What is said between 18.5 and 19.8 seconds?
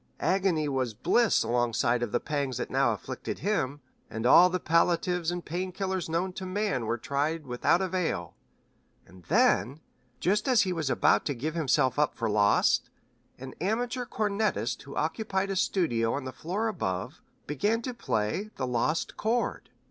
the 'Lost Chord.'